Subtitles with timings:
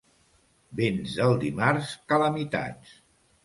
[0.79, 3.01] Vents del dimarts, calamitats.